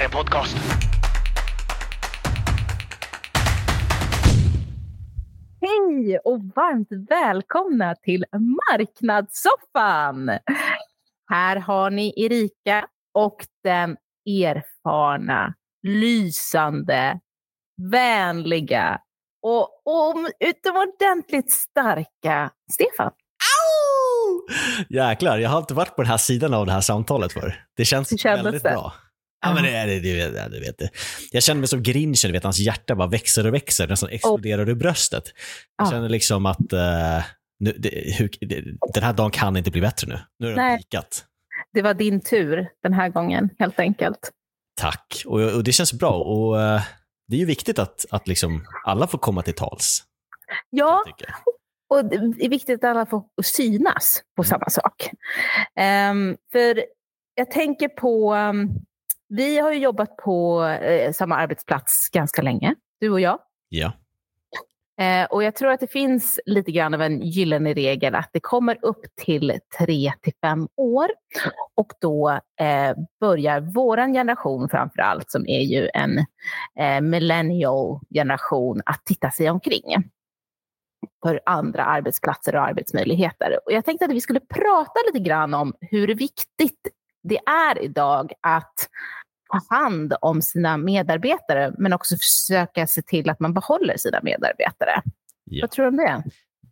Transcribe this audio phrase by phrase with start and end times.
[0.00, 0.56] här är en podcast.
[5.60, 10.30] Hej och varmt välkomna till Marknadssoffan!
[11.30, 17.20] Här har ni Erika och den erfarna, lysande,
[17.90, 19.00] vänliga
[19.42, 23.12] och, och utomordentligt starka Stefan.
[24.88, 27.64] Jäklar, jag har inte varit på den här sidan av det här samtalet för.
[27.76, 28.70] Det känns kändes väldigt det?
[28.70, 28.92] bra.
[29.42, 30.90] Ja, men det, det, det, det, det vet det.
[31.32, 34.74] Jag känner mig som Grinchen, vet, hans hjärta bara växer och växer, nästan exploderar ur
[34.74, 35.24] bröstet.
[35.78, 35.90] Jag Ja.
[35.90, 37.24] känner liksom att eh,
[37.60, 40.18] nu, det, hur, det, den här dagen kan inte bli bättre nu.
[40.38, 40.78] Nu är den Nej.
[40.78, 41.24] pikat.
[41.72, 44.30] Det var din tur den här gången, helt enkelt.
[44.80, 45.22] Tack.
[45.26, 46.10] Och, och det känns bra.
[46.12, 46.80] Och eh,
[47.28, 50.02] Det är ju viktigt att, att liksom alla får komma till tals.
[50.70, 51.04] Ja,
[51.90, 55.10] och det är viktigt att alla får synas på samma sak.
[55.76, 56.84] Ehm, för
[57.34, 58.70] jag tänker på, um,
[59.30, 63.38] vi har ju jobbat på eh, samma arbetsplats ganska länge, du och jag.
[63.68, 63.92] Ja.
[65.00, 68.40] Eh, och jag tror att det finns lite grann av en gyllene regel att det
[68.40, 71.08] kommer upp till tre till fem år.
[71.74, 76.18] Och då eh, börjar våran generation framför allt, som är ju en
[76.78, 80.10] eh, millennial generation, att titta sig omkring
[81.22, 83.58] för andra arbetsplatser och arbetsmöjligheter.
[83.66, 86.88] Och jag tänkte att vi skulle prata lite grann om hur viktigt
[87.22, 88.74] det är idag att
[89.52, 95.02] ta hand om sina medarbetare, men också försöka se till att man behåller sina medarbetare.
[95.44, 95.62] Ja.
[95.62, 96.22] Vad tror du om det?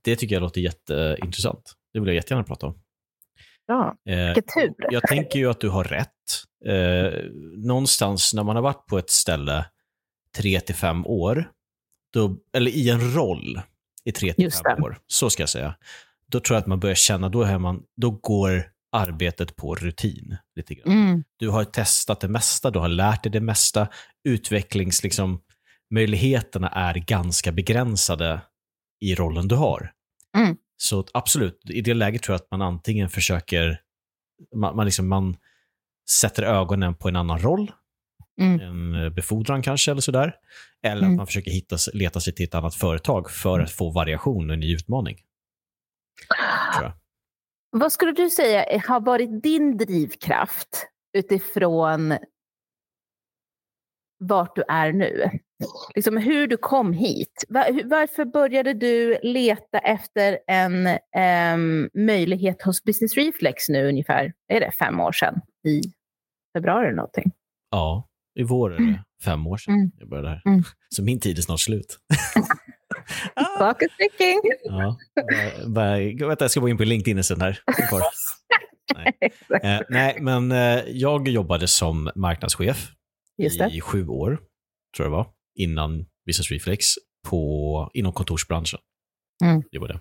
[0.03, 1.73] Det tycker jag låter jätteintressant.
[1.93, 2.79] Det vill jag jättegärna prata om.
[3.67, 3.97] Bra.
[4.09, 4.75] Eh, Vilken tur.
[4.91, 6.09] Jag tänker ju att du har rätt.
[6.65, 7.21] Eh,
[7.57, 9.67] någonstans när man har varit på ett ställe
[10.37, 11.51] tre till fem år,
[12.13, 13.61] då, eller i en roll
[14.05, 15.75] i tre till fem år, så ska jag säga,
[16.27, 20.37] då tror jag att man börjar känna, då, är man, då går arbetet på rutin
[20.57, 20.93] lite grann.
[20.93, 21.25] Mm.
[21.37, 23.89] Du har testat det mesta, du har lärt dig det mesta.
[24.29, 25.41] Utvecklings, liksom,
[25.95, 28.41] möjligheterna är ganska begränsade
[29.01, 29.93] i rollen du har.
[30.37, 30.57] Mm.
[30.77, 33.81] Så absolut, i det läget tror jag att man antingen försöker,
[34.57, 35.37] man, man, liksom, man
[36.11, 37.73] sätter ögonen på en annan roll,
[38.41, 38.61] Mm.
[38.61, 40.35] en eh, befordran kanske eller sådär.
[40.83, 41.11] Eller Mm.
[41.11, 44.55] att man försöker hitta, leta sig till ett annat företag för att få variation och
[44.55, 45.17] en ny utmaning.
[47.71, 52.19] Vad skulle du säga har varit din drivkraft utifrån
[54.19, 55.31] vart du är nu?
[55.95, 57.45] Liksom hur du kom hit.
[57.85, 64.71] Varför började du leta efter en ehm, möjlighet hos Business Reflex nu ungefär, är det
[64.71, 65.41] fem år sedan?
[65.65, 65.81] I
[66.57, 67.33] februari eller någonting?
[67.71, 69.91] Ja, i vår är det fem år sedan Mm.
[69.99, 70.43] jag började här.
[70.47, 70.63] Mm.
[70.89, 71.99] Så min tid är snart slut.
[73.35, 74.41] ah, Clock is ticking.
[74.65, 77.61] ja, bara, bara, vänta, jag ska gå in på LinkedIn en stund här.
[77.89, 78.03] Kvar.
[79.63, 82.91] Eh, nej, men eh, jag jobbade som marknadschef
[83.39, 83.71] Just det.
[83.71, 84.29] i sju år,
[84.97, 85.27] tror jag det var,
[85.59, 86.87] innan Business Reflex,
[87.29, 88.81] på, inom kontorsbranschen.
[89.45, 89.63] Mm.
[89.71, 90.01] Jobbade.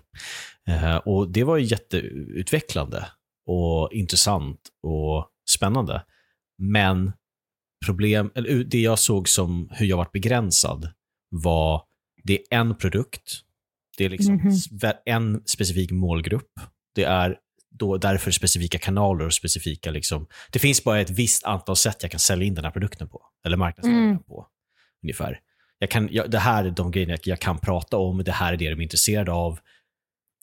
[0.68, 3.06] Eh, och det var ju jätteutvecklande
[3.46, 6.04] och intressant och spännande.
[6.62, 7.12] Men
[7.86, 10.88] problem, eller det jag såg som hur jag varit begränsad
[11.30, 11.82] var,
[12.28, 13.32] det är en produkt,
[13.96, 14.50] det är liksom Mhm.
[14.50, 16.52] sve- en specifik målgrupp,
[16.94, 17.36] det är
[17.70, 22.10] då därför specifika kanaler och specifika liksom, det finns bara ett visst antal sätt jag
[22.10, 24.08] kan sälja in den här produkten på, eller marknadsföra Mm.
[24.08, 24.46] den på,
[25.02, 25.40] ungefär.
[25.78, 28.52] Jag kan, jag, det här är de grejerna jag, jag kan prata om, det här
[28.52, 29.58] är det de är intresserade av.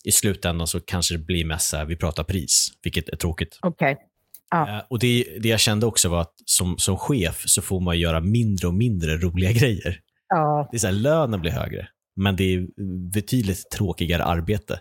[0.03, 3.59] I slutändan så kanske det blir mest så här, vi pratar pris, vilket är tråkigt.
[3.61, 3.97] Okej.
[4.51, 4.69] Ja.
[4.77, 7.99] Eh, och det, det jag kände också var att som, som chef så får man
[7.99, 9.99] göra mindre och mindre roliga grejer.
[10.29, 10.67] Ja.
[10.71, 12.67] Det är så här, lönen blir högre, men det är
[13.11, 14.79] betydligt tråkigare arbete,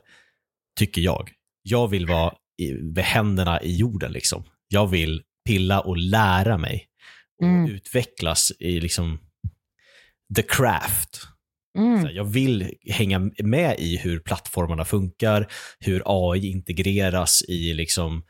[0.79, 1.31] tycker jag.
[1.63, 4.13] Jag vill vara i, med händerna i jorden.
[4.13, 4.45] Liksom.
[4.69, 6.87] Jag vill pilla och lära mig
[7.41, 7.71] och Mm.
[7.71, 9.19] utvecklas i liksom
[10.37, 11.21] the craft.
[11.79, 12.15] Mm.
[12.15, 15.47] Jag vill hänga med i hur plattformarna funkar,
[15.81, 18.23] hur AI integreras i liksom,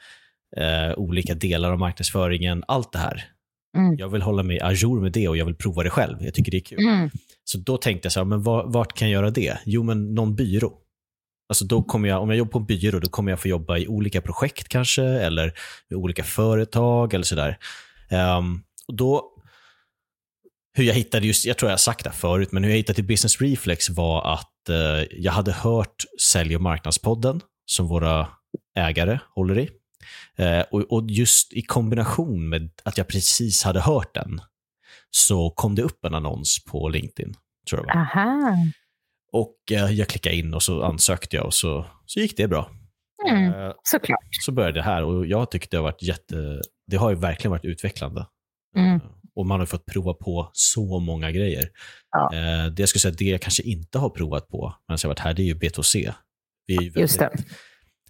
[0.56, 3.24] eh, olika delar av marknadsföringen, allt det här.
[3.74, 3.96] Mm.
[3.98, 6.16] Jag vill hålla mig ajour med det och jag vill prova det själv.
[6.20, 6.78] Jag tycker det är kul.
[6.78, 7.10] Mm.
[7.44, 9.58] Så då tänkte jag så här, men var, vart kan jag göra det?
[9.64, 10.78] Jo, men någon byrå.
[11.48, 13.78] Alltså då kommer jag, om jag jobbar på en byrå, då kommer jag få jobba
[13.78, 15.52] i olika projekt kanske, eller
[15.88, 17.58] med olika företag eller sådär.
[18.88, 19.30] Och då,
[20.76, 22.94] hur jag hittade just, jag tror jag har sagt det förut, men hur jag hittade
[22.94, 28.28] till Business Reflex var att eh, jag hade hört Sälj och marknadspodden, som våra
[28.78, 29.70] ägare håller i.
[30.36, 34.40] Eh, och, just i kombination med att jag precis hade hört den,
[35.10, 37.34] så kom det upp en annons på LinkedIn,
[37.70, 38.00] tror jag var.
[38.02, 38.56] Aha.
[39.32, 42.70] Och eh, jag klickade in och så ansökte jag och så, så gick det bra.
[43.30, 43.52] Mm.
[43.54, 44.18] Eh, Såklart.
[44.44, 47.50] så började det här och jag tyckte det har varit jätte, det har ju verkligen
[47.50, 48.26] varit utvecklande.
[48.76, 49.00] Mm.
[49.36, 51.68] Och man har fått prova på så många grejer.
[52.10, 52.30] Ja.
[52.70, 55.34] Det jag skulle säga, det jag kanske inte har provat på medan jag varit här,
[55.34, 56.12] det är ju B2C.
[56.66, 57.46] Vi, är ju väldigt-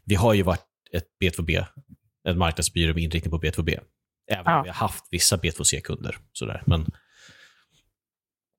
[0.04, 0.64] vi har ju varit
[0.96, 1.64] ett B2B,
[2.28, 3.80] en marknadsbyrå med inriktning på B2B.
[4.32, 4.56] Även Ja.
[4.58, 6.16] om vi har haft vissa B2C-kunder.
[6.32, 6.62] Sådär.
[6.66, 6.84] Men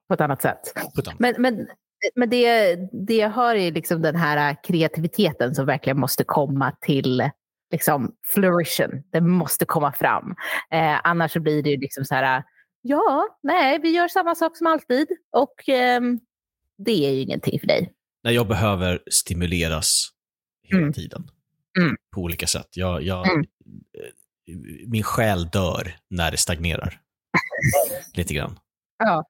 [0.08, 0.60] På ett annat sätt.
[1.00, 1.20] ett annat.
[1.20, 1.68] Men, men,
[2.16, 2.76] men det,
[3.08, 7.30] det jag hör är liksom den här kreativiteten som verkligen måste komma till
[7.72, 8.92] liksom flourishen.
[9.12, 10.36] Den måste komma fram.
[10.72, 12.44] Eh, annars så blir det ju liksom så här,
[12.82, 16.20] ja, nej, vi gör samma sak som alltid och ehm,
[16.78, 17.94] det är ju ingenting för dig.
[18.24, 20.08] Nej, jag behöver stimuleras
[20.64, 20.94] hela Mm.
[20.94, 21.30] tiden.
[21.80, 21.96] Mm.
[22.16, 22.68] På olika sätt.
[22.76, 23.42] Jag, jag, Mm.
[23.42, 24.10] eh,
[24.88, 27.00] Min själ dör när det stagnerar.
[28.14, 28.60] Lite grann.
[28.98, 29.26] Ja,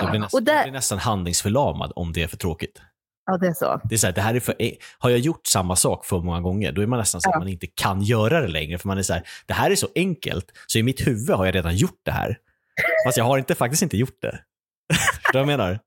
[0.00, 2.82] Jag blir, nästan, där- jag blir nästan handlingsförlamad om det är för tråkigt.
[3.26, 3.80] ja det är så.
[3.84, 6.20] Det är så här, det här är för, eh, har jag gjort samma sak för
[6.20, 7.38] många gånger, då är man nästan så att Ja.
[7.38, 8.78] man inte kan göra det längre.
[8.78, 11.46] För man är så här, det här är så enkelt, så i mitt huvud har
[11.46, 12.38] jag redan gjort det här.
[13.06, 14.40] Fast jag har inte, faktiskt inte gjort det.
[14.94, 15.80] Förstår du vad jag menar?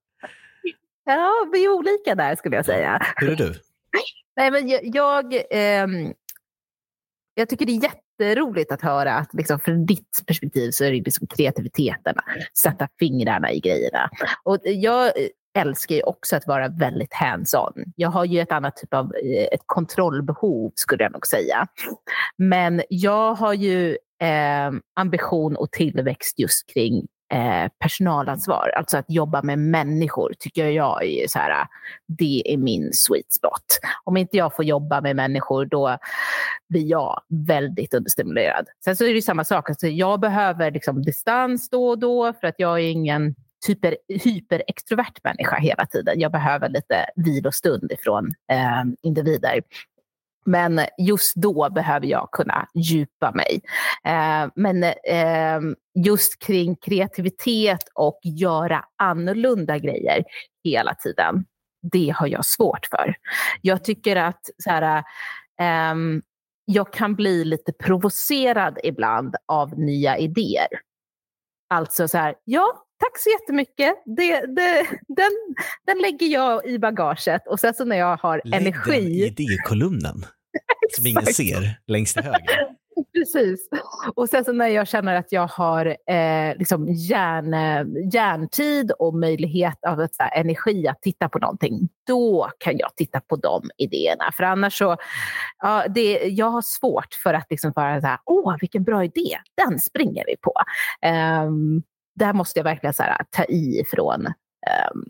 [1.06, 3.06] Ja, vi är olika där skulle jag säga.
[3.16, 3.56] Hur är du?
[4.40, 5.88] Nej, men jag, jag, eh,
[7.34, 10.98] jag tycker det är jätteroligt att höra att liksom, från ditt perspektiv så är det
[10.98, 12.16] liksom kreativiteten,
[12.62, 14.10] sätta fingrarna i grejerna.
[14.44, 15.12] Och jag
[15.58, 17.84] älskar ju också att vara väldigt hands-on.
[17.96, 21.68] Jag har ju ett annat typ av eh, ett kontrollbehov skulle jag nog säga.
[22.38, 28.72] Men jag har ju eh, ambition och tillväxt just kring eh, personalansvar.
[28.76, 31.68] Alltså att jobba med människor tycker jag är så här,
[32.08, 33.80] det är min sweet spot.
[34.04, 35.98] Om inte jag får jobba med människor då
[36.70, 38.66] blir jag väldigt understimulerad.
[38.84, 42.34] Sen så är det ju samma sak, alltså jag behöver liksom distans då och då
[42.34, 43.36] för att jag är ingen
[44.08, 46.20] hyperextrovert människa hela tiden.
[46.20, 49.62] Jag behöver lite vilostund ifrån eh, individer.
[50.46, 53.62] Men just då behöver jag kunna djupa mig.
[54.04, 55.60] Eh, men eh,
[56.06, 60.24] just kring kreativitet och göra annorlunda grejer
[60.64, 61.46] hela tiden,
[61.92, 63.16] det har jag svårt för.
[63.62, 65.04] Jag tycker att så här,
[65.60, 65.96] eh,
[66.66, 70.68] jag kan bli lite provocerad ibland av nya idéer.
[71.70, 73.96] Alltså så här, ja, tack så jättemycket.
[74.06, 75.32] Det, det, den,
[75.88, 79.26] den lägger jag i bagaget och sen så när jag har Lägg den i energi.
[79.26, 80.26] idékolumnen,
[80.96, 82.80] som ingen ser, längst till höger.
[83.14, 83.70] Precis.
[84.16, 87.54] Och sen så när jag känner att jag har eh, liksom hjärn,
[88.14, 92.96] hjärntid och möjlighet av ett, så här, energi att titta på någonting, då kan jag
[92.96, 94.32] titta på de idéerna.
[94.38, 94.98] För annars så,
[95.60, 99.38] ja, det, jag har svårt för att liksom bara så här, åh vilken bra idé,
[99.58, 100.54] den springer vi på.
[101.46, 101.84] Um,
[102.20, 105.06] där måste jag verkligen så här, ta i från um,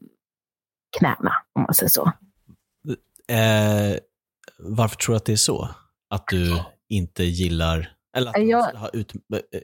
[1.00, 2.12] knäna, om man säger så.
[3.28, 3.98] Eh,
[4.60, 5.70] varför tror du att det är så?
[6.10, 6.58] Att du
[6.90, 9.14] inte gillar, eller att du Jag- har ut,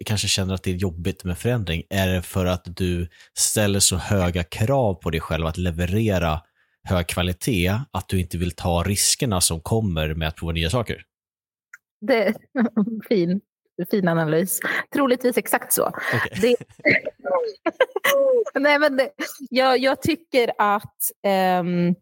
[0.06, 1.84] kanske känner att det är jobbigt med förändring?
[1.90, 3.08] Är det för att du
[3.38, 6.42] ställer så höga krav på dig själv att leverera
[6.84, 11.04] hög kvalitet att du inte vill ta riskerna som kommer med att prova nya saker?
[12.02, 12.34] Det,
[13.10, 13.42] fin,
[13.92, 14.60] fin analys.
[14.94, 15.88] Troligtvis exakt så.
[16.14, 16.40] Okej.
[16.42, 16.56] Det...
[18.54, 19.12] Nej, men det,
[19.50, 21.12] jag, jag tycker att
[21.60, 21.96] um,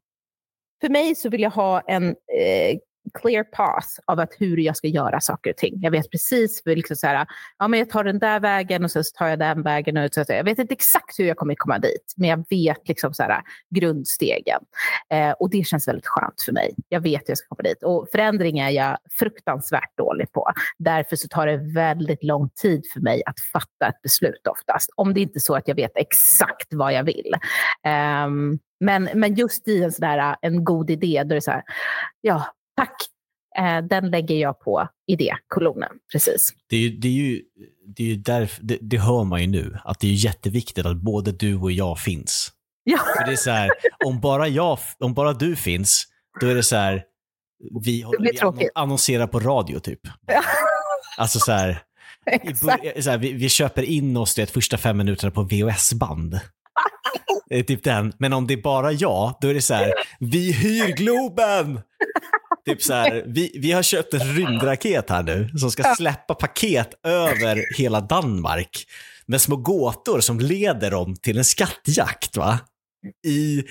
[0.81, 2.77] för mig så vill jag ha en eh,
[3.21, 5.79] clear path av att hur jag ska göra saker och ting.
[5.81, 7.27] Jag vet precis, liksom så här,
[7.59, 9.97] ja, men jag tar den där vägen och sen så tar jag den vägen.
[9.97, 12.87] Och så, att jag vet inte exakt hur jag kommer komma dit, men jag vet
[12.87, 14.59] liksom så här, grundstegen.
[15.09, 16.75] Eh, och det känns väldigt skönt för mig.
[16.89, 17.83] Jag vet hur jag ska komma dit.
[17.83, 20.51] Och förändring är jag fruktansvärt dålig på.
[20.77, 24.89] Därför så tar det väldigt lång tid för mig att fatta ett beslut oftast.
[24.95, 27.31] Om det inte är så att jag vet exakt vad jag vill.
[27.85, 28.27] Eh,
[28.79, 31.63] men, men just i en, sån här, en god idé, då är det så här,
[32.21, 32.95] ja, tack.
[33.57, 35.91] Eh, den lägger jag på idékolonnen.
[36.11, 36.53] Precis.
[36.69, 37.41] Det är ju, det är ju,
[37.95, 40.97] det är ju därför, det, det hör man ju nu, att det är jätteviktigt att
[40.97, 42.51] både du och jag finns.
[42.83, 43.69] Ja, För det är så här,
[44.05, 46.07] om bara, jag, om bara du finns,
[46.41, 47.03] då är det så här,
[47.83, 49.99] vi, vi annonserar på radio typ.
[51.17, 51.81] Alltså så här,
[53.01, 56.39] så här vi, vi köper in oss det första fem minuterna på VHS-band.
[57.49, 58.13] Det är typ den.
[58.17, 61.81] Men om det är bara jag, då är det så här, vi hyr Globen!
[62.65, 66.89] Typ så här, vi, vi har köpt en rymdraket här nu som ska släppa paket
[67.03, 68.85] över hela Danmark
[69.25, 72.59] med små gåtor som leder dem till en skattjakt va?
[73.27, 73.63] I,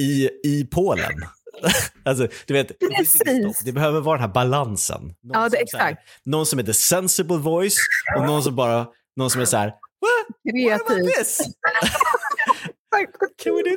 [0.00, 1.12] i, i Polen.
[2.04, 2.72] Alltså, du vet,
[3.64, 5.02] det, behöver vara den här balansen.
[5.02, 6.08] Någon Ja, det- som så här- exakt.
[6.24, 7.76] någon som är the sensible voice
[8.18, 11.40] och någon som bara, någon som är så här, what, what about this?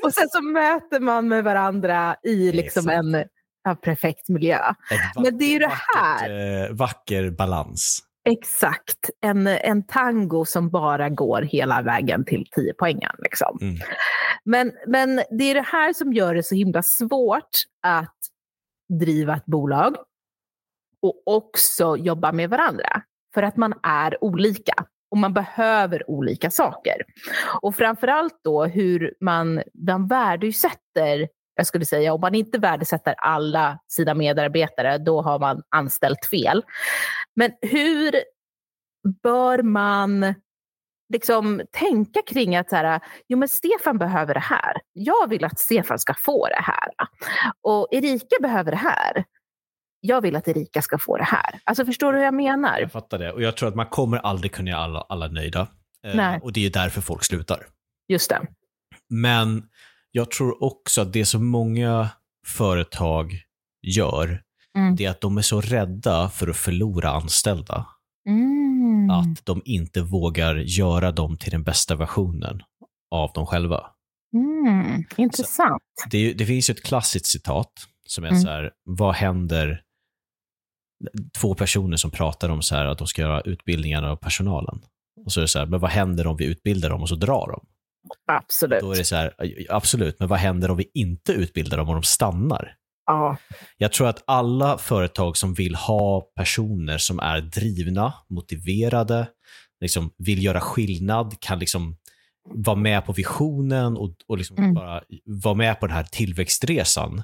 [0.03, 3.24] Och sen så möter man med varandra i liksom en
[3.63, 4.60] ja, perfekt miljö.
[4.91, 8.03] Ett Men det är ju det vackert, eh, vacker balans.
[8.29, 9.10] Exakt.
[9.22, 13.15] En, en tango som bara går hela vägen till 10 poängen.
[13.20, 13.58] Liksom.
[13.62, 13.77] Mm.
[14.46, 18.15] Men, men det är det här som gör det så himla svårt att
[19.00, 19.96] driva ett bolag
[21.01, 23.01] och också jobba med varandra.
[23.34, 24.74] För att man är olika
[25.12, 26.96] och man behöver olika saker.
[27.62, 33.79] Och framförallt då hur man, man värdesätter, jag skulle säga, om man inte värdesätter alla
[33.88, 36.63] sina medarbetare, då har man anställt fel.
[37.36, 38.13] Men hur
[39.24, 40.33] bör man
[41.13, 44.77] liksom tänka kring att så här, jo men Stefan behöver det här.
[44.93, 46.89] Jag vill att Stefan ska få det här.
[47.62, 49.25] Och Erika behöver det här.
[50.00, 51.60] Jag vill att Erika ska få det här.
[51.63, 52.79] Alltså förstår du hur jag menar?
[52.79, 53.31] Jag fattar det.
[53.31, 55.67] Och jag tror att man kommer aldrig kunna göra alla, alla nöjda.
[56.05, 56.39] Eh, Nej.
[56.43, 57.65] och det är därför folk slutar.
[58.07, 58.41] Just det.
[59.10, 59.63] Men
[60.15, 62.10] jag tror också att det som många
[62.48, 63.41] företag
[63.88, 64.41] gör,
[64.77, 64.96] Mm.
[64.96, 67.88] det är att de är så rädda för att förlora anställda.
[68.29, 69.10] Mm.
[69.10, 72.62] Att de inte vågar göra dem till den bästa versionen
[73.12, 73.86] av dem själva.
[74.34, 75.03] Mm.
[75.17, 75.82] Intressant.
[76.12, 77.72] Det, det finns ju ett klassiskt citat
[78.08, 78.41] som är Mm.
[78.41, 79.82] så här, vad händer,
[81.41, 84.82] två personer som pratar om så här att de ska göra utbildningar av personalen.
[85.25, 87.15] Och så är det så här, men vad händer om vi utbildar dem och så
[87.15, 87.65] drar de?
[88.31, 88.81] Absolut.
[88.81, 89.33] Då är det så här,
[89.69, 92.75] absolut, men vad händer om vi inte utbildar dem och de stannar?
[93.05, 93.38] Ja.
[93.77, 99.27] Jag tror att alla företag som vill ha personer som är drivna, motiverade,
[99.81, 101.98] liksom vill göra skillnad, kan liksom
[102.50, 104.74] vara med på visionen och, och liksom Mm.
[104.74, 107.24] bara vara med på den här tillväxtresan.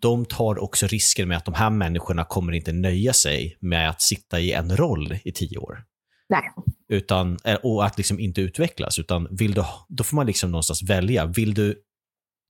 [0.00, 4.02] De tar också risker med att de här människorna kommer inte nöja sig med att
[4.02, 5.84] sitta i en roll i tio år.
[6.30, 6.52] Nej.
[6.88, 10.82] Utan, eh, och att liksom inte utvecklas, utan vill du, då får man liksom någonstans
[10.82, 11.26] välja.
[11.26, 11.82] Vill du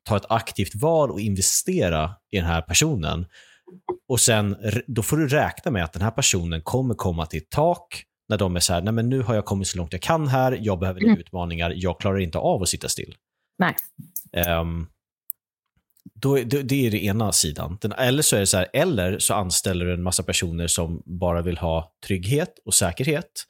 [0.09, 3.27] ta ett aktivt val och investera i den här personen
[4.09, 4.57] och sen
[4.87, 8.39] då får du räkna med att den här personen kommer komma till ett tak när
[8.39, 10.59] de är så här, nej men nu har jag kommit så långt jag kan här,
[10.61, 11.19] jag behöver Mm.
[11.19, 13.15] utmaningar, jag klarar inte av att sitta still.
[13.59, 13.75] Nej.
[14.33, 14.87] Ehm,
[16.14, 17.78] då, det, det är det ena sidan.
[17.80, 21.02] Den, eller, så är det så här, eller så anställer du en massa personer som
[21.04, 23.47] bara vill ha trygghet och säkerhet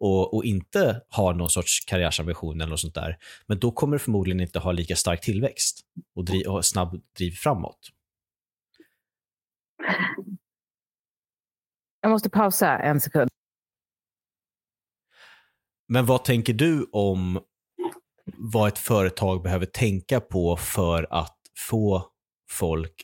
[0.00, 3.18] och, och inte har någon sorts karriärsambition eller något sånt där.
[3.46, 5.80] Men då kommer du förmodligen inte ha lika stark tillväxt
[6.14, 7.78] och, driv, och snabb driv framåt.
[12.00, 13.30] Jag måste pausa en sekund.
[15.88, 17.40] Men vad tänker du om
[18.24, 22.08] vad ett företag behöver tänka på för att få
[22.50, 23.02] folk,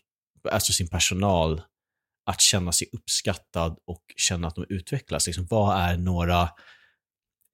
[0.51, 1.63] alltså sin personal,
[2.27, 5.27] att känna sig uppskattad och känna att de utvecklas?
[5.27, 6.49] Liksom, vad är några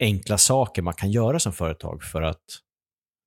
[0.01, 2.45] enkla saker man kan göra som företag för att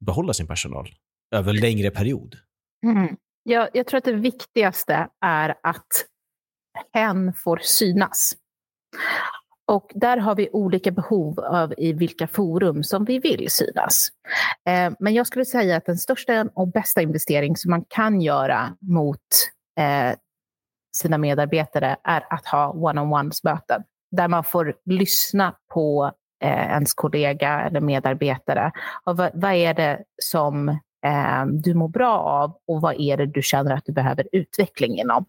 [0.06, 0.90] behålla sin personal
[1.36, 2.38] över en längre period?
[2.86, 3.18] Mm.
[3.44, 5.88] Jag, jag tror att det viktigaste är att
[6.94, 8.36] hen får synas.
[9.68, 14.08] Och där har vi olika behov av i vilka forum som vi vill synas.
[14.66, 18.78] Eh, men jag skulle säga att den största och bästa investering som man kan göra
[18.80, 19.20] mot
[19.80, 20.16] eh,
[20.98, 23.84] sina medarbetare är att ha one-on-ones-möten.
[24.12, 26.12] Där man får lyssna på
[26.44, 28.72] eh, ens kollega eller medarbetare.
[29.04, 30.70] Och vad, vad är det som
[31.06, 35.00] eh, du mår bra av och vad är det du känner att du behöver utveckling
[35.00, 35.26] inom?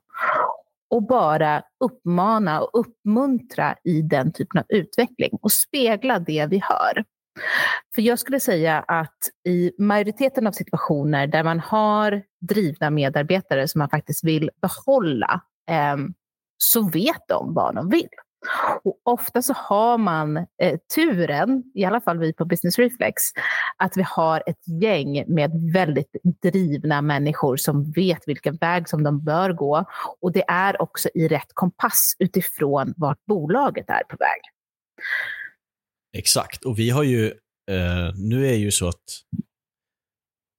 [0.90, 7.04] Och bara uppmana och uppmuntra i den typen av utveckling och spegla det vi hör.
[7.94, 9.18] För jag skulle säga att
[9.48, 15.40] i majoriteten av situationer där man har drivna medarbetare som man faktiskt vill behålla
[15.70, 15.96] eh,
[16.58, 18.08] så vet de vad de vill.
[18.84, 23.22] Och ofta så har man eh, turen, i alla fall vi på Business Reflex,
[23.76, 29.24] att vi har ett gäng med väldigt drivna människor som vet vilken väg som de
[29.24, 29.84] bör gå.
[30.20, 34.40] Och det är också i rätt kompass utifrån vart bolaget är på väg.
[36.16, 37.26] Exakt, och vi har ju,
[37.70, 39.04] eh, nu är ju så att,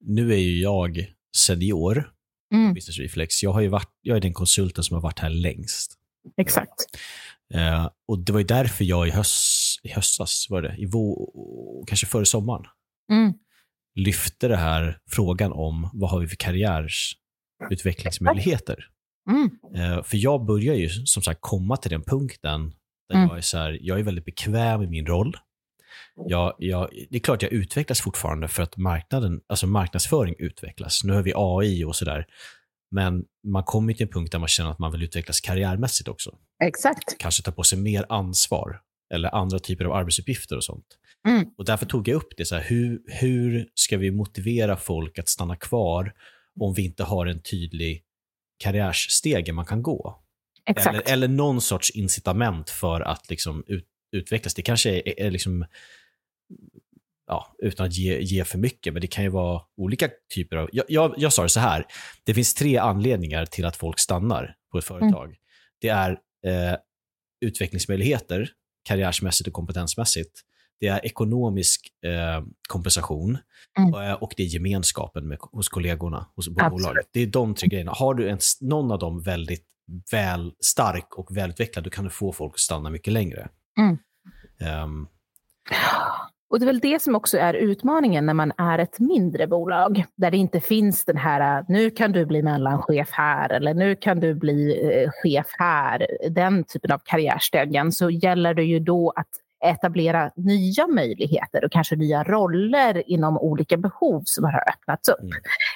[0.05, 2.19] nu är ju jag senior
[2.53, 3.43] Mm, Business Reflex.
[3.43, 5.93] Jag, har ju varit, jag är den konsulten som har varit här längst.
[6.37, 6.85] exakt.
[7.53, 11.29] Eh, och Det var ju därför jag i, höst, i höstas, var det, i vår,
[11.87, 12.65] kanske före sommaren,
[13.11, 13.33] Mm,
[13.95, 18.85] lyfte det här frågan om vad har vi för karriärsutvecklingsmöjligheter.
[19.29, 22.69] mm, Eh, för jag börjar ju som sagt komma till den punkten
[23.09, 23.27] där Mm.
[23.29, 25.37] jag är så här, jag är väldigt bekväm i min roll.
[26.27, 31.03] Jag, jag, det är klart jag utvecklas fortfarande för att marknaden, alltså marknadsföring utvecklas.
[31.03, 32.25] Nu har vi AI och sådär.
[32.91, 36.37] Men man kommer till en punkt där man känner att man vill utvecklas karriärmässigt också.
[36.63, 37.17] Exakt.
[37.19, 38.81] Kanske ta på sig mer ansvar
[39.13, 40.85] eller andra typer av arbetsuppgifter och sånt.
[41.27, 41.45] Mm.
[41.57, 45.29] Och därför tog jag upp det, så här, hur, hur ska vi motivera folk att
[45.29, 46.13] stanna kvar
[46.59, 48.03] om vi inte har en tydlig
[48.57, 50.19] karriärsstege man kan gå?
[50.65, 50.95] Exakt.
[50.95, 54.53] Eller, eller någon sorts incitament för att liksom ut, utvecklas.
[54.53, 55.65] Det kanske är, är liksom,
[57.27, 60.69] ja, utan att ge, ge för mycket, men det kan ju vara olika typer av...
[60.71, 61.85] Jag, jag, jag sa det så här,
[62.23, 65.25] det finns tre anledningar till att folk stannar på ett företag.
[65.25, 65.37] Mm.
[65.81, 66.75] Det är eh,
[67.41, 68.49] utvecklingsmöjligheter,
[68.83, 70.41] karriärsmässigt och kompetensmässigt.
[70.79, 73.37] Det är ekonomisk eh, kompensation
[73.77, 73.93] mm.
[73.93, 77.07] Eh, och det är gemenskapen med, hos kollegorna hos bolaget.
[77.11, 77.91] Det är de tre grejerna.
[77.91, 79.65] Har du en, någon av dem väldigt
[80.11, 83.49] väl stark och välutvecklad, då kan du få folk att stanna mycket längre.
[83.79, 83.97] Mm.
[84.83, 85.07] Um,
[86.49, 90.05] och det är väl det som också är utmaningen när man är ett mindre bolag,
[90.15, 94.19] där det inte finns den här, nu kan du bli mellanchef här eller nu kan
[94.19, 99.29] du bli eh, chef här, den typen av karriärstegen, så gäller det ju då att
[99.65, 105.19] etablera nya möjligheter och kanske nya roller inom olika behov som har öppnats upp.
[105.19, 105.33] Mm.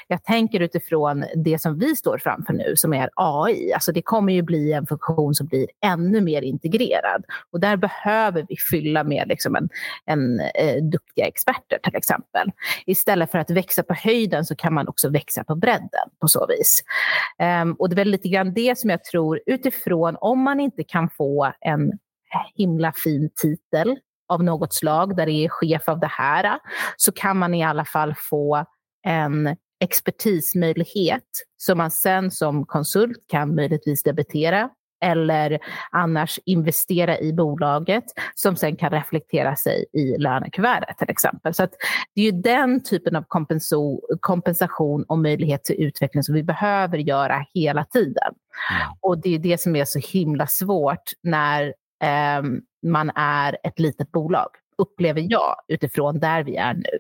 [0.08, 3.74] Jag tänker utifrån det som vi står framför nu som är AI.
[3.74, 8.46] Alltså det kommer ju bli en funktion som blir ännu mer integrerad och där behöver
[8.50, 9.70] vi fylla med liksom en,
[10.06, 12.52] en eh, duktiga experter till exempel.
[12.86, 16.48] Istället för att växa på höjden så kan man också växa på bredden på så
[16.48, 16.84] vis.
[17.64, 20.84] Um, och det är väl lite grann det som jag tror utifrån om man inte
[20.84, 21.92] kan få en
[22.56, 23.98] himla fin titel
[24.30, 26.60] av något slag där det är chef av det här,
[26.98, 28.66] så kan man i alla fall få
[29.06, 31.24] en expertismöjlighet
[31.58, 34.70] som man sen som konsult kan möjligtvis debitera
[35.04, 35.60] eller
[35.92, 38.04] annars investera i bolaget
[38.36, 41.54] som sen kan reflektera sig i lönekuvertet till exempel.
[41.54, 41.68] Så
[42.16, 43.26] det är ju den typen av
[44.20, 48.34] kompensation och möjlighet till utveckling som vi behöver göra hela tiden.
[48.72, 48.92] Mm.
[49.02, 51.74] Och det är det som är så himla svårt när
[52.88, 57.00] man är ett litet bolag, upplever jag utifrån där vi är nu.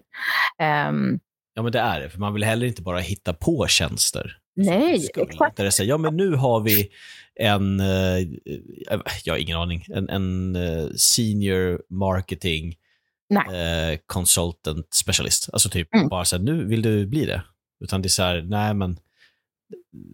[0.65, 1.19] Um,
[1.53, 4.37] ja, men det är det, för man vill heller inte bara hitta på tjänster.
[4.55, 5.57] Nej, exakt.
[5.57, 6.89] Där säger, ja, men nu har vi
[7.35, 8.27] en, eh,
[9.23, 12.75] jag har ingen aning, en, en eh, senior marketing
[13.35, 15.49] eh, consultant specialist.
[15.53, 16.07] Alltså typ mm.
[16.07, 17.41] bara så här, nu vill du bli det.
[17.83, 18.99] Utan det är så här, nej men,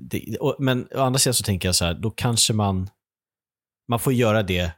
[0.10, 2.90] det, och, men å andra sidan så tänker jag så här, då kanske man,
[3.88, 4.72] man får göra det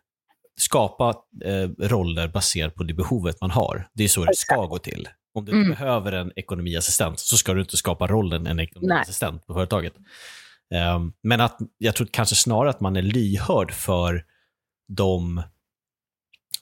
[0.59, 3.89] skapa eh, roller baserat på det behovet man har.
[3.93, 5.07] Det är så det ska gå till.
[5.33, 5.69] Om du mm.
[5.69, 9.47] behöver en ekonomiassistent så ska du inte skapa rollen en ekonomiassistent Nej.
[9.47, 9.93] på företaget.
[10.95, 14.25] Um, men att, jag tror kanske snarare att man är lyhörd för
[14.87, 15.43] de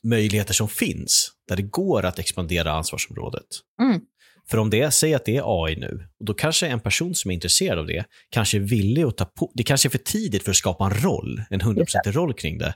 [0.04, 3.46] möjligheter som finns där det går att expandera ansvarsområdet.
[3.82, 4.02] Mm.
[4.50, 7.32] För om det, säg att det är AI nu, och då kanske en person som
[7.32, 10.44] är intresserad av det kanske är villig att ta på, det kanske är för tidigt
[10.44, 12.74] för att skapa en roll, en 100% roll kring det.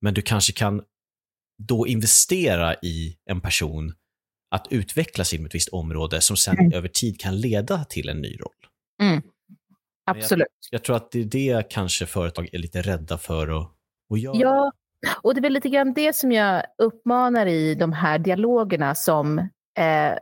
[0.00, 0.82] Men du kanske kan
[1.62, 3.94] då investera i en person
[4.50, 6.72] att utvecklas inom ett visst område som sen mm.
[6.72, 8.52] över tid kan leda till en ny roll.
[9.02, 9.22] Mm.
[10.06, 10.46] Absolut.
[10.70, 13.70] Jag, jag, tror att det är det kanske företag är lite rädda för att,
[14.12, 14.36] att göra.
[14.36, 14.72] Ja,
[15.22, 19.38] och det är väl lite grann det som jag uppmanar i de här dialogerna som
[19.78, 20.14] eh,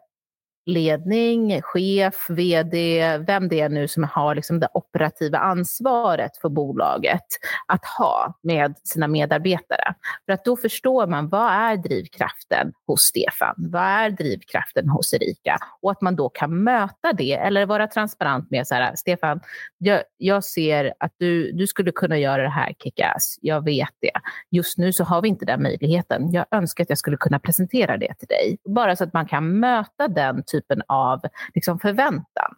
[0.66, 7.24] ledning, chef, vd, vem det är nu som har liksom det operativa ansvaret för bolaget
[7.66, 9.94] att ha med sina medarbetare.
[10.26, 13.54] För att då förstår man vad är drivkraften hos Stefan?
[13.56, 15.58] Vad är drivkraften hos Erika?
[15.82, 19.40] Och att man då kan möta det eller vara transparent med så här, Stefan,
[19.78, 23.38] jag, jag ser att du, du skulle kunna göra det här kickass.
[23.40, 24.12] Jag vet det.
[24.50, 26.32] Just nu så har vi inte den möjligheten.
[26.32, 28.58] Jag önskar att jag skulle kunna presentera det till dig.
[28.64, 30.55] Bara så att man kan möta den typen
[30.86, 31.20] av
[31.54, 32.54] liksom, förväntan.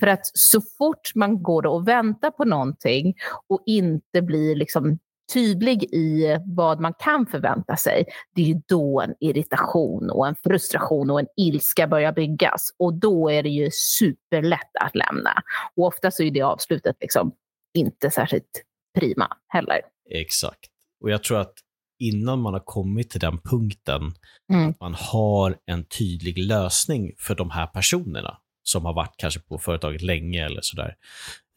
[0.00, 3.14] För att så fort man går och väntar på någonting
[3.48, 4.98] och inte blir liksom,
[5.32, 10.34] tydlig i vad man kan förvänta sig, det är ju då en irritation och en
[10.34, 12.74] frustration och en ilska börjar byggas.
[12.78, 15.42] Och då är det ju superlätt att lämna.
[15.76, 17.32] Och ofta så är det avslutet liksom
[17.74, 18.62] inte särskilt
[18.98, 19.80] prima heller.
[20.10, 20.70] Exakt.
[21.00, 21.54] Och jag tror att
[22.02, 24.14] innan man har kommit till den punkten,
[24.52, 24.70] mm.
[24.70, 29.58] att man har en tydlig lösning för de här personerna som har varit kanske på
[29.58, 30.94] företaget länge eller sådär,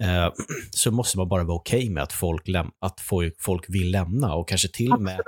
[0.03, 0.33] eh,
[0.71, 3.01] så måste man bara vara okej okay med att folk, att
[3.39, 5.21] folk vill lämna och kanske till och med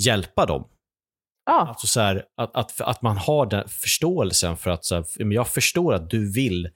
[0.00, 0.68] hjälpa dem.
[1.46, 1.66] Ja.
[1.68, 5.48] Alltså så här, att, att, att man har den förståelsen för att så här, jag
[5.48, 6.68] förstår att du vill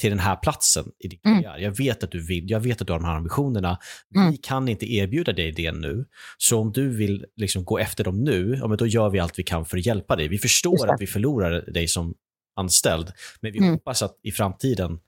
[0.00, 1.36] till den här platsen i din mm.
[1.36, 1.54] karriär.
[1.54, 1.64] Mm.
[1.64, 3.78] Jag vet att du vill, jag vet att du har de här ambitionerna.
[4.16, 4.30] Mm.
[4.30, 6.04] Vi kan inte erbjuda dig det nu.
[6.38, 9.38] Så om du vill liksom gå efter dem nu, ja, men då gör vi allt
[9.38, 10.28] vi kan för att hjälpa dig.
[10.28, 12.14] Vi förstår att vi förlorar dig som
[12.56, 13.70] anställd, men vi mm.
[13.70, 14.98] hoppas att i framtiden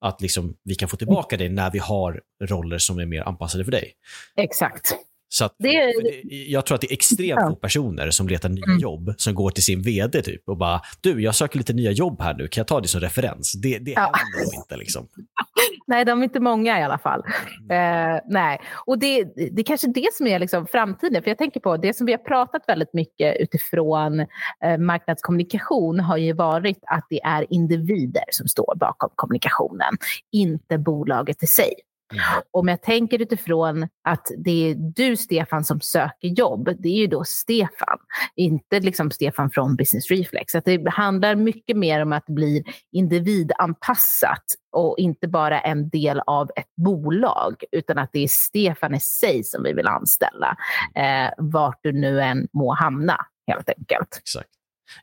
[0.00, 3.64] att liksom vi kan få tillbaka dig när vi har roller som är mer anpassade
[3.64, 3.92] för dig.
[4.36, 4.96] Exakt.
[5.28, 5.94] Så att, det,
[6.28, 8.78] jag tror att det är extremt få personer som letar nya mm.
[8.78, 12.22] jobb som går till sin vd typ och bara du, jag söker lite nya jobb
[12.22, 13.52] här nu, kan jag ta det som referens?
[13.62, 14.12] Det, det ja.
[14.14, 15.08] händer inte liksom.
[15.86, 17.20] nej, de är inte många i alla fall.
[17.20, 18.60] Uh, nej.
[18.86, 21.22] Och det, det är kanske det som är liksom framtiden.
[21.22, 26.16] För jag tänker på det som vi har pratat väldigt mycket utifrån uh, marknadskommunikation har
[26.16, 29.96] ju varit att det är individer som står bakom kommunikationen,
[30.32, 31.72] inte bolaget i sig.
[32.12, 32.42] Mm.
[32.50, 37.06] Om jag tänker utifrån att det är du, Stefan, som söker jobb, det är ju
[37.06, 37.98] då Stefan,
[38.36, 40.54] inte liksom Stefan från Business Reflex.
[40.54, 46.50] Att det handlar mycket mer om att bli individanpassat och inte bara en del av
[46.56, 50.56] ett bolag, utan att det är Stefan i sig som vi vill anställa,
[50.94, 54.18] eh, vart du nu än må hamna, helt enkelt.
[54.18, 54.48] Exakt.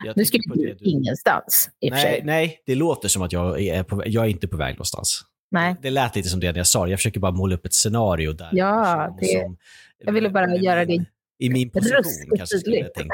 [0.04, 2.22] Jag nu ska du ingenstans, i nej.
[2.24, 5.26] Nej, det låter som att jag är, på, jag är inte på väg någonstans.
[5.54, 5.76] Nej.
[5.82, 6.88] Det lät lite som det jag sa.
[6.88, 8.50] Jag försöker bara måla upp ett scenario där.
[8.52, 9.58] Ja, det, som,
[9.98, 11.06] jag ville bara men, göra det
[11.40, 13.14] I min position kanske skulle jag tänka.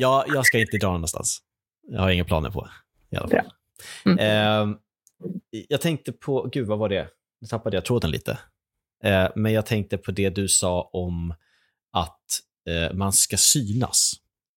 [0.00, 1.38] Ja, jag ska inte dra någonstans.
[1.88, 2.68] Jag har inga planer på
[3.10, 3.52] i alla fall.
[4.04, 4.18] Mm.
[4.18, 4.76] Eh,
[5.68, 7.08] jag tänkte på, gud vad var det?
[7.40, 8.38] Nu tappade jag tråden lite.
[9.04, 11.34] Eh, men jag tänkte på det du sa om
[11.92, 14.12] att eh, man ska synas.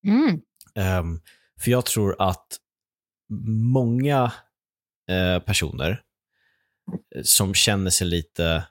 [0.08, 0.42] Mm.
[0.76, 1.20] Ehm,
[1.60, 2.48] för jag tror att
[3.74, 4.32] många
[5.10, 6.02] eh, personer
[7.24, 8.68] som känner sig lite...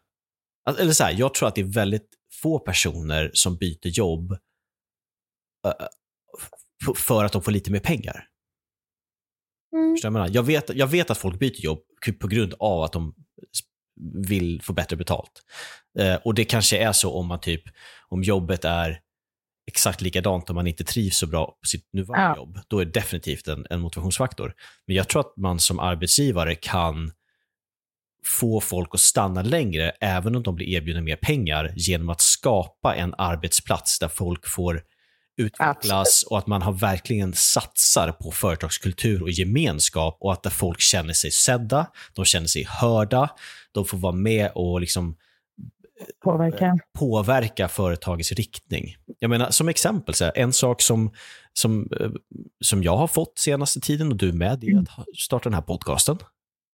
[0.79, 2.09] Eller så här, jag tror att det är väldigt
[2.43, 4.37] få personer som byter jobb
[6.97, 8.29] för att de får lite mer pengar.
[9.77, 9.97] Mm.
[10.03, 10.29] Jag, menar?
[10.33, 11.79] Jag, vet, jag vet att folk byter jobb
[12.21, 13.15] på grund av att de
[14.29, 15.43] vill få bättre betalt.
[15.99, 17.63] Eh, och det kanske är så om man typ,
[18.09, 19.01] om jobbet är
[19.67, 22.37] exakt likadant om man inte trivs så bra på sitt nuvarande ja.
[22.37, 24.55] jobb, då är det definitivt en, en motivationsfaktor.
[24.87, 27.13] Men jag tror att man som arbetsgivare kan
[28.25, 32.95] få folk att stanna längre, även om de blir erbjudna mer pengar, genom att skapa
[32.95, 34.83] en arbetsplats där folk får
[35.37, 40.81] utvecklas och att man har verkligen satsar på företagskultur och gemenskap och att där folk
[40.81, 43.31] känner sig sedda, de känner sig hörda,
[43.73, 45.17] de får vara med och liksom
[46.25, 48.97] påverka, eh, påverka företagets riktning.
[49.19, 51.11] Jag menar, som exempel, så här, en sak som,
[51.53, 52.11] som, eh,
[52.65, 55.63] som jag har fått senaste tiden och du med, det är att starta den här
[55.63, 56.19] podcasten.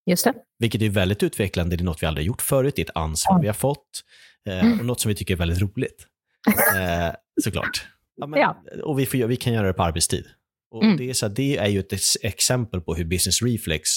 [0.09, 0.35] Just det.
[0.59, 3.37] Vilket är väldigt utvecklande, det är något vi aldrig gjort förut, det är ett ansvar
[3.37, 3.41] ja.
[3.41, 4.05] vi har fått
[4.49, 4.81] eh, mm.
[4.81, 6.07] och något som vi tycker är väldigt roligt.
[6.77, 7.87] Eh, såklart.
[8.17, 8.63] Ja, men, ja.
[8.83, 10.25] Och vi, får, vi kan göra det på arbetstid.
[10.71, 10.97] Och mm.
[10.97, 11.93] det, är så här, det är ju ett
[12.23, 13.91] exempel på hur Business Reflex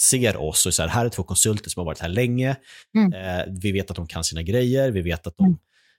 [0.00, 2.56] ser oss och så här, här är två konsulter som har varit här länge.
[2.96, 3.12] Mm.
[3.12, 5.58] Eh, vi vet att de kan sina grejer, vi vet att de mm.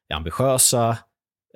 [0.09, 0.97] är ambitiösa.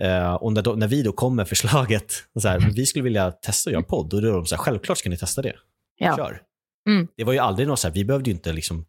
[0.02, 3.32] Eh, och när, då, när, vi då kom med förslaget, så här, vi skulle vilja
[3.32, 5.56] testa att göra podd, då är de så här, självklart ska ni testa det.
[5.98, 6.16] Ja.
[6.16, 6.42] Kör.
[6.90, 7.08] Mm.
[7.16, 8.86] Det var ju aldrig något så här, vi behövde ju inte liksom,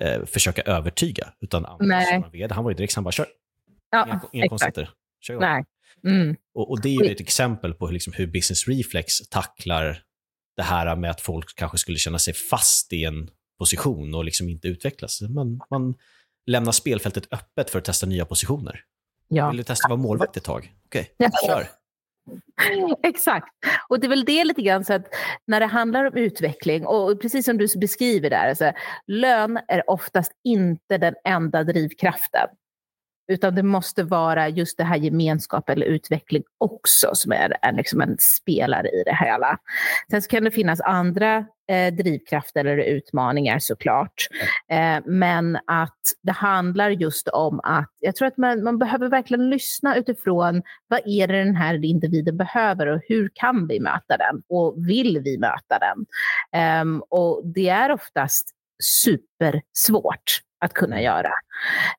[0.00, 2.06] eh, försöka övertyga, utan Anders
[2.50, 3.26] han var ju direkt, han bara kör.
[3.90, 4.90] Ja, inga inga konstigheter.
[5.20, 5.48] Kör igång.
[5.48, 5.64] Nej.
[6.04, 6.36] Mm.
[6.54, 10.02] Och, och, det är ju ett exempel på hur, liksom, hur Business Reflex tacklar
[10.56, 14.48] det här med att folk kanske skulle känna sig fast i en position och liksom
[14.48, 15.20] inte utvecklas.
[15.20, 15.94] Man, man
[16.46, 18.80] lämnar spelfältet öppet för att testa nya positioner.
[19.28, 19.48] Ja.
[19.48, 20.74] Vill du testa att vara målvakt ett tag?
[20.86, 21.48] Okej, okay, ja.
[21.48, 21.66] kör.
[23.02, 23.48] Exakt.
[23.88, 25.06] Och det är väl det lite grann så att
[25.46, 28.72] när det handlar om utveckling och precis som du beskriver där, alltså,
[29.06, 32.48] lön är oftast inte den enda drivkraften.
[33.28, 38.00] Utan det måste vara just det här gemenskap eller utveckling också som är en, liksom
[38.00, 39.58] en spelare i det hela.
[40.10, 44.28] Sen så kan det finnas andra eh, drivkrafter eller utmaningar såklart.
[44.70, 49.50] Eh, men att det handlar just om att jag tror att man, man behöver verkligen
[49.50, 54.42] lyssna utifrån vad är det den här individen behöver och hur kan vi möta den
[54.48, 56.06] och vill vi möta den?
[56.62, 61.30] Eh, och det är oftast supersvårt att kunna göra.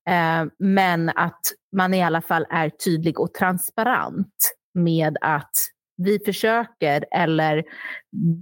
[0.09, 1.41] Eh, men att
[1.75, 5.51] man i alla fall är tydlig och transparent med att
[5.97, 7.63] vi försöker eller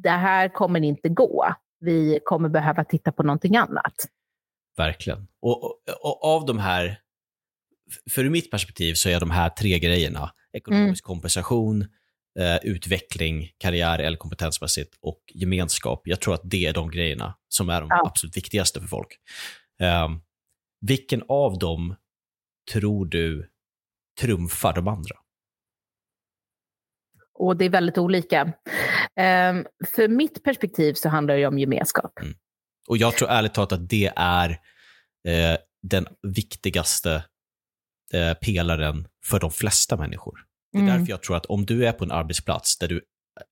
[0.04, 1.54] det här kommer inte gå.
[1.80, 3.94] Vi kommer behöva titta på någonting annat.
[4.78, 5.28] Verkligen.
[5.42, 7.00] Och, och, och av de här,
[8.12, 11.16] för ur mitt perspektiv så är de här tre grejerna, ekonomisk mm.
[11.16, 11.82] kompensation,
[12.40, 16.02] eh, utveckling, karriär eller kompetensmässigt och gemenskap.
[16.04, 18.08] Jag tror att det är de grejerna som är de ja.
[18.08, 19.08] absolut viktigaste för folk.
[19.80, 20.22] Um,
[20.82, 21.96] vilken av dem
[22.72, 23.50] tror du
[24.22, 25.16] trumfar de andra?
[27.34, 28.42] Och det är väldigt olika.
[28.44, 32.20] Um, för mitt perspektiv så handlar det om gemenskap.
[32.20, 32.34] Mm.
[32.88, 34.50] Och jag tror ärligt talat att det är
[35.28, 37.24] eh, den viktigaste
[38.14, 40.40] eh, pelaren för de flesta människor.
[40.72, 40.98] Det är mm.
[40.98, 43.02] därför jag tror att om du är på en arbetsplats där, du,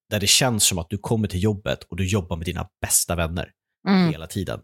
[0.10, 3.16] där det känns som att du kommer till jobbet och du jobbar med dina bästa
[3.16, 3.52] vänner
[3.88, 4.12] mm.
[4.12, 4.62] hela tiden,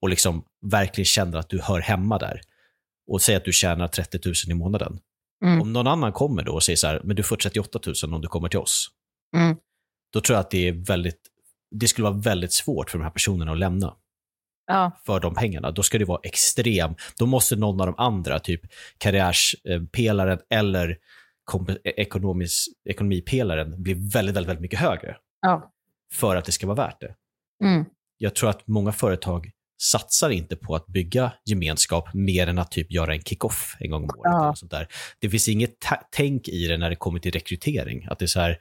[0.00, 2.40] och liksom verkligen känner att du hör hemma där
[3.06, 5.00] och säger att du tjänar 30 000 i månaden.
[5.44, 5.60] Mm.
[5.60, 8.20] Om någon annan kommer då och säger så här, men du får 38 000 om
[8.20, 8.88] du kommer till oss.
[9.36, 9.56] Mm.
[10.12, 11.20] Då tror jag att det är väldigt,
[11.70, 13.96] det skulle vara väldigt svårt för de här personerna att lämna.
[14.66, 14.90] Ja.
[15.06, 15.70] för de pengarna.
[15.70, 16.94] Då ska det vara extrem.
[17.18, 18.60] Då måste någon av de andra, typ
[18.98, 20.98] karriärspelaren eller
[21.84, 25.72] ekonomisk, ekonomipelaren, bli väldigt, väldigt, väldigt mycket högre Ja.
[26.14, 27.14] för att det ska vara värt det.
[27.64, 27.84] Mm.
[28.18, 29.50] Jag tror att många företag
[29.80, 34.02] satsar inte på att bygga gemenskap mer än att typ göra en kick-off en gång
[34.04, 34.20] om året.
[34.32, 34.44] Ja.
[34.44, 34.88] Eller sånt där.
[35.18, 35.70] Det finns inget
[36.12, 38.06] tänk i det när det kommer till rekrytering.
[38.10, 38.58] Att det är så här,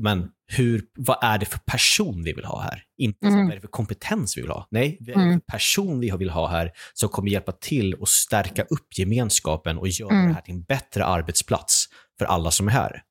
[0.00, 2.82] men hur, vad är det för person vi vill ha här?
[2.98, 3.38] Inte Mm.
[3.44, 4.68] vad är det för kompetens vi vill ha?
[4.70, 5.40] Nej, vad är det Mm.
[5.40, 9.88] för person vi vill ha här som kommer hjälpa till och stärka upp gemenskapen och
[9.88, 10.28] göra Mm.
[10.28, 11.84] det här till en bättre arbetsplats
[12.18, 13.02] för alla som är här.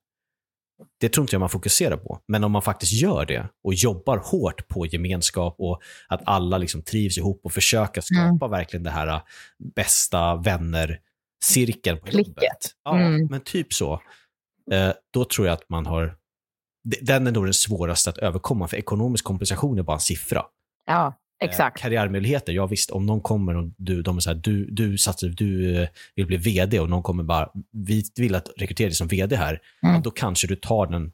[1.00, 2.20] Det tror inte jag man fokuserar på.
[2.28, 6.82] Men om man faktiskt gör det och jobbar hårt på gemenskap och att alla liksom
[6.82, 9.22] trivs ihop och försöka skapa verkligen det här äh,
[9.76, 12.28] bästa vänner-cirkeln på Klicket.
[12.28, 12.72] jobbet.
[12.84, 13.28] Ja, Mm.
[13.32, 14.02] men typ så.
[14.72, 16.16] Eh, då tror jag att man har...
[17.02, 20.46] Den är nog den svåraste att överkomma, för ekonomisk kompensation är bara en siffra.
[20.86, 21.82] ja, exakt.
[21.82, 25.28] Karriärmöjligheter, ja visst, om någon kommer och du, de är så här, du, du satsar,
[25.28, 29.08] du eh, vill bli vd och någon kommer bara, vi vill att rekrytera dig som
[29.08, 29.95] vd här, Mm.
[29.95, 31.12] ja, då kanske du tar den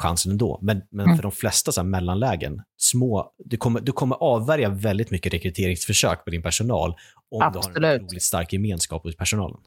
[0.00, 0.58] chansen ändå.
[0.62, 1.16] Men, men Mm.
[1.16, 6.30] för de flesta så mellanlägen, små, du kommer, du kommer avvärja väldigt mycket rekryteringsförsök på
[6.30, 6.90] din personal
[7.30, 8.02] om du har en Absolut.
[8.02, 9.58] otroligt stark gemenskap hos personalen.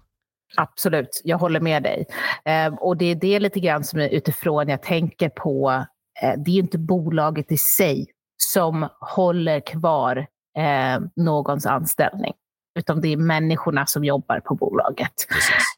[0.58, 2.06] Absolut, jag håller med dig.
[2.46, 5.86] Eh, och det är det lite grann som är utifrån jag tänker på.
[6.22, 8.06] Eh, det är ju inte bolaget i sig
[8.44, 10.18] som håller kvar
[10.58, 12.34] eh, någons anställning.
[12.80, 15.14] Utan det är människorna som jobbar på bolaget.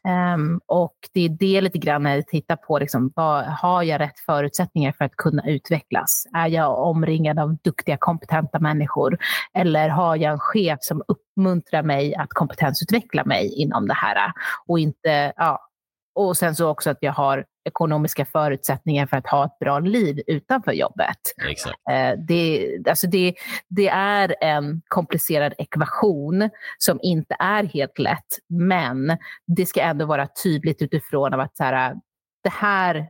[0.08, 4.00] Ehm, och det är det lite grann när jag tittar på, liksom, vad, har jag
[4.00, 6.26] rätt förutsättningar för att kunna utvecklas?
[6.34, 9.18] Är jag omringad av duktiga, kompetenta människor?
[9.54, 14.32] Eller har jag en chef som uppmuntrar mig att kompetensutveckla mig inom det här?
[14.66, 15.68] Och, inte, ja.
[16.14, 20.22] Och sen så också att jag har ekonomiska förutsättningar för att ha ett bra liv
[20.26, 21.16] utanför jobbet.
[21.48, 21.76] Exakt.
[21.90, 23.34] Eh, Det, alltså det,
[23.68, 30.28] det är en komplicerad ekvation som inte är helt lätt, men det ska ändå vara
[30.42, 31.94] tydligt utifrån av att så här,
[32.42, 33.06] det här,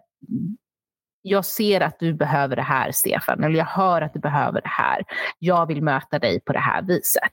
[1.23, 4.69] jag ser att du behöver det här Stefan, eller jag hör att du behöver det
[4.69, 5.03] här.
[5.39, 7.33] Jag vill möta dig på det här viset.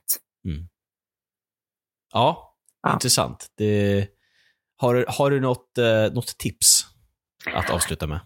[2.12, 2.46] Ja,
[2.82, 2.92] Ja.
[2.92, 3.46] intressant.
[3.56, 4.06] Det,
[4.80, 6.80] har, du- har du något, eh, något tips
[7.54, 8.20] att avsluta med?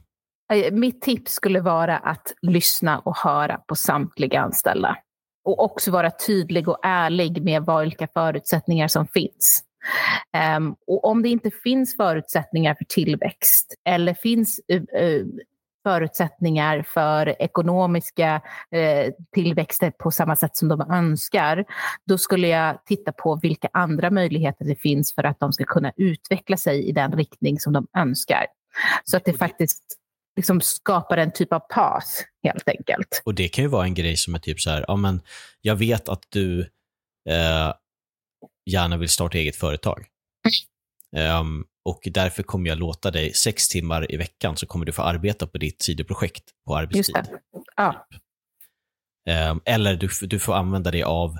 [0.53, 4.97] Eh, mitt tips skulle vara att lyssna och höra på samtliga anställda.
[5.45, 9.65] Och också vara tydlig och ärlig med vilka förutsättningar som finns.
[10.57, 15.27] Um, och om det inte finns förutsättningar för tillväxt eller finns uh, uh,
[15.85, 21.65] förutsättningar för ekonomiska eh, tillväxter på samma sätt som de önskar,
[22.07, 25.93] då skulle jag titta på vilka andra möjligheter det finns för att de ska kunna
[25.97, 28.47] utveckla sig i den riktning som de önskar.
[29.05, 29.83] Så att det faktiskt
[30.37, 32.09] liksom skapar en typ av path,
[32.43, 33.23] helt enkelt.
[33.25, 35.21] Och det kan ju vara en grej som är typ så här, ja men
[35.61, 36.61] jag vet att du
[37.29, 37.73] eh,
[38.71, 40.07] gärna vill starta eget företag.
[41.17, 45.03] Ehm, och därför kommer jag låta dig sex timmar i veckan så kommer du få
[45.03, 46.83] arbeta på ditt sidoprojekt på Just
[47.15, 47.15] arbetstid.
[47.15, 47.39] det.
[47.77, 48.07] Ja,
[49.29, 51.37] Ehm, eller du, du får använda dig av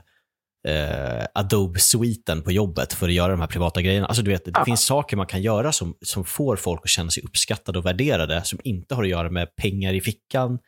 [0.69, 4.07] eh, Adobe-sviten på jobbet för att göra de här privata grejerna.
[4.07, 4.65] Alltså du vet, det Ja.
[4.65, 8.45] finns saker man kan göra som, som får folk att känna sig uppskattade och värderade
[8.45, 10.59] som inte har att göra med pengar i fickan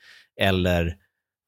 [0.41, 0.87] eller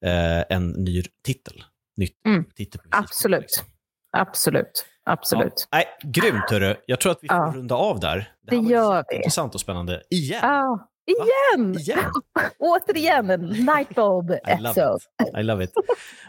[0.04, 1.64] eh, en ny titel.
[1.96, 2.44] Nytt Mm.
[2.56, 3.40] titel Absolut.
[3.40, 3.66] liksom.
[4.12, 4.86] absolut.
[5.08, 5.68] Absolut.
[5.70, 5.76] Ja.
[5.78, 6.76] Nej, grymt hörru.
[6.86, 7.52] Jag tror att vi får Ja.
[7.56, 8.32] runda av där.
[8.50, 9.16] Det var gör vi.
[9.16, 10.02] Intressant och spännande.
[10.10, 10.40] Igen.
[10.42, 10.88] Ja.
[11.06, 11.78] Igen!
[11.78, 11.98] Igen.
[12.58, 15.36] Återigen en lightbulb I love it.
[15.38, 15.72] I love it.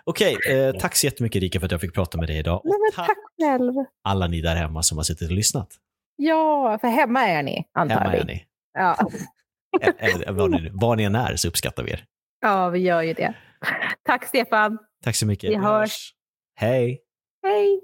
[0.03, 2.61] Okej, eh, tack så jättemycket Rika för att jag fick prata med dig idag.
[2.63, 3.73] Nej, men tack tack själv.
[4.03, 5.67] alla ni där hemma som har suttit och lyssnat.
[6.15, 8.17] Ja, för hemma är ni, antar Hemma vi.
[8.17, 8.45] är ni.
[8.73, 8.97] Ja.
[9.99, 12.05] Eller, var, ni, var ni än är så uppskattar vi er.
[12.41, 13.33] ja, vi gör ju det.
[14.03, 14.77] Tack Stefan.
[15.03, 15.49] Tack så mycket.
[15.49, 16.13] Vi hörs.
[16.55, 17.01] Hej.
[17.43, 17.81] Hej!